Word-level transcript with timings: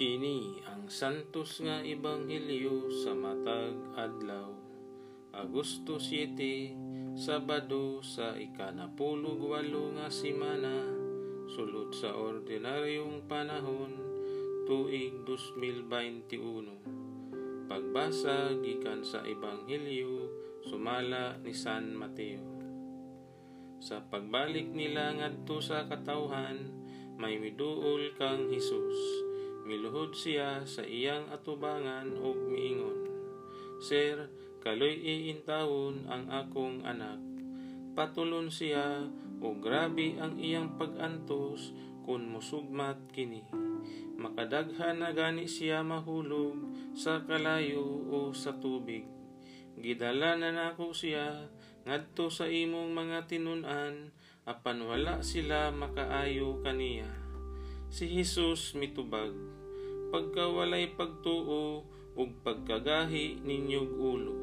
Kini 0.00 0.64
ang 0.64 0.88
santos 0.88 1.60
nga 1.60 1.84
ebanghelyo 1.84 2.88
sa 2.88 3.12
matag 3.12 3.76
adlaw. 4.00 4.48
Agosto 5.36 6.00
7, 6.00 7.12
Sabado 7.12 8.00
sa 8.00 8.32
ikanapulog 8.32 9.44
walo 9.44 9.92
nga 10.00 10.08
simana, 10.08 10.88
sulod 11.52 11.92
sa 11.92 12.16
ordinaryong 12.16 13.28
panahon, 13.28 13.92
tuig 14.64 15.20
2021. 15.28 17.68
Pagbasa 17.68 18.56
gikan 18.56 19.04
sa 19.04 19.20
ebanghelyo 19.20 20.32
sumala 20.64 21.36
ni 21.44 21.52
San 21.52 21.92
Mateo. 21.92 22.48
Sa 23.84 24.00
pagbalik 24.00 24.72
nila 24.72 25.12
ngadto 25.12 25.60
sa 25.60 25.84
katawhan, 25.84 26.72
may 27.20 27.36
miduol 27.36 28.16
kang 28.16 28.48
Hesus 28.48 29.28
Miluhod 29.68 30.16
siya 30.16 30.64
sa 30.64 30.82
iyang 30.82 31.28
atubangan 31.30 32.10
ug 32.16 32.36
miingon, 32.48 33.06
Sir, 33.80 34.28
kaloy 34.60 35.00
iintawon 35.00 36.04
ang 36.08 36.28
akong 36.28 36.84
anak. 36.84 37.16
Patulon 37.96 38.52
siya 38.52 39.08
o 39.40 39.56
grabe 39.56 40.20
ang 40.20 40.36
iyang 40.36 40.76
pagantos 40.76 41.72
kun 42.04 42.28
musugmat 42.28 43.00
kini. 43.12 43.40
Makadaghan 44.20 45.00
na 45.00 45.16
gani 45.16 45.48
siya 45.48 45.80
mahulog 45.80 46.60
sa 46.92 47.24
kalayo 47.24 48.04
o 48.12 48.36
sa 48.36 48.52
tubig. 48.60 49.08
Gidala 49.80 50.36
na 50.36 50.52
nako 50.52 50.92
siya 50.92 51.48
ngadto 51.88 52.28
sa 52.28 52.44
imong 52.44 52.92
mga 52.92 53.24
tinunan 53.32 54.12
apan 54.44 54.84
wala 54.84 55.24
sila 55.24 55.72
makaayo 55.72 56.60
kaniya. 56.60 57.29
Si 57.90 58.06
Jesus 58.06 58.78
mitubag 58.78 59.34
pagkawalay 60.14 60.94
pagtuo 60.94 61.82
ug 62.14 62.30
pagkagahi 62.46 63.42
ninyog 63.42 63.90
ulo. 63.98 64.34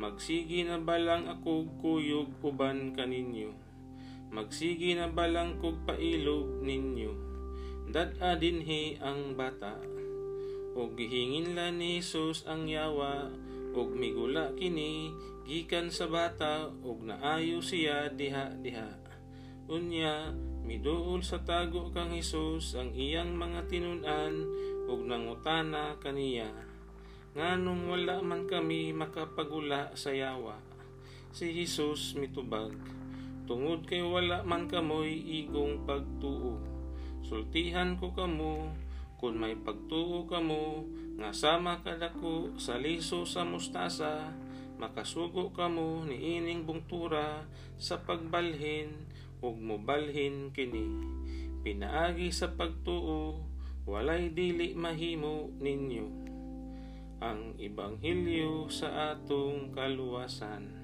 Magsigi 0.00 0.64
na 0.64 0.80
balang 0.80 1.28
ako 1.28 1.68
kuyog 1.84 2.32
uban 2.40 2.96
kaninyo. 2.96 3.52
Magsigi 4.32 4.96
na 4.96 5.12
balang 5.12 5.60
kog 5.60 5.84
pailog 5.84 6.64
ninyo. 6.64 7.12
Dad-a 7.92 8.40
dinhi 8.40 8.96
ang 9.04 9.36
bata. 9.36 9.76
Ug 10.72 10.96
gihingin 10.96 11.52
la 11.52 11.68
ni 11.68 12.00
Jesus 12.00 12.48
ang 12.48 12.64
yawa 12.72 13.28
ug 13.76 13.92
migula 13.92 14.48
kini 14.56 15.12
gikan 15.44 15.92
sa 15.92 16.08
bata 16.08 16.72
ug 16.80 17.04
naayo 17.04 17.60
siya 17.60 18.08
diha-diha. 18.08 19.11
Unya 19.70 20.34
miduol 20.66 21.22
sa 21.22 21.42
tago 21.42 21.90
kang 21.94 22.10
Hesus 22.10 22.74
ang 22.74 22.90
iyang 22.94 23.34
mga 23.38 23.70
tinunan 23.70 24.34
ug 24.90 25.06
nangutana 25.06 25.98
kaniya. 26.02 26.50
Nganong 27.38 27.88
wala 27.88 28.18
man 28.20 28.50
kami 28.50 28.90
makapagula 28.90 29.94
sa 29.94 30.10
yawa 30.10 30.58
si 31.32 31.48
Hesus 31.54 32.18
mitubag. 32.18 32.74
Tungod 33.46 33.86
kay 33.86 34.02
wala 34.02 34.46
man 34.46 34.66
kamoy 34.66 35.10
igong 35.10 35.86
pagtuo 35.88 36.72
sultihan 37.32 37.96
ko 37.96 38.12
kamo. 38.12 38.76
Kun 39.16 39.38
may 39.38 39.54
pagtuo 39.54 40.26
kamo 40.26 40.84
nga 41.16 41.30
sama 41.30 41.80
kadako 41.80 42.58
sa 42.58 42.76
liso 42.76 43.22
sa 43.22 43.46
mustasa 43.46 44.34
makasugo 44.82 45.54
kamo 45.54 46.02
ni 46.02 46.36
ining 46.36 46.66
bungtura 46.66 47.46
sa 47.78 48.02
pagbalhin 48.02 48.90
ug 49.42 49.58
mobalhin 49.58 50.54
kini 50.54 50.86
pinaagi 51.66 52.30
sa 52.30 52.54
pagtuo 52.54 53.42
walay 53.82 54.30
dili 54.30 54.78
mahimo 54.78 55.50
ninyo 55.58 56.22
ang 57.22 57.54
ibanghilyo 57.54 58.66
sa 58.66 59.14
atong 59.14 59.70
kaluwasan. 59.70 60.74